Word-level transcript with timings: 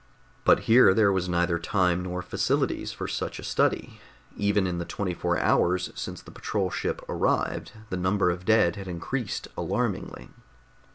But 0.45 0.61
here 0.61 0.95
there 0.95 1.11
was 1.11 1.29
neither 1.29 1.59
time 1.59 2.01
nor 2.01 2.23
facilities 2.23 2.91
for 2.91 3.07
such 3.07 3.37
a 3.37 3.43
study. 3.43 4.01
Even 4.35 4.65
in 4.65 4.79
the 4.79 4.83
twenty 4.83 5.13
four 5.13 5.37
hours 5.39 5.91
since 5.93 6.23
the 6.23 6.31
patrol 6.31 6.71
ship 6.71 7.03
arrived, 7.07 7.73
the 7.91 7.97
number 7.97 8.31
of 8.31 8.43
dead 8.43 8.77
had 8.77 8.87
increased 8.87 9.47
alarmingly. 9.55 10.29